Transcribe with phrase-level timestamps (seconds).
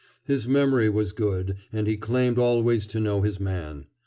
[0.23, 3.85] His memory was good, and he claimed always to know his man.